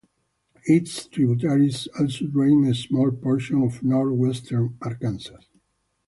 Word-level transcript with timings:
Its 0.65 1.05
tributaries 1.05 1.87
also 1.99 2.25
drain 2.25 2.65
a 2.65 2.73
small 2.73 3.11
portion 3.11 3.61
of 3.61 3.83
northwestern 3.83 4.75
Arkansas. 4.81 5.37